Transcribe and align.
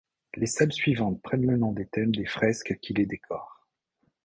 Les 0.33 0.47
salles 0.47 0.73
suivantes 0.73 1.21
prennent 1.21 1.45
le 1.45 1.57
nom 1.57 1.73
des 1.73 1.85
thèmes 1.85 2.09
des 2.15 2.25
fresques 2.25 2.79
qui 2.79 2.95
les 2.95 3.05
décorent. 3.05 3.67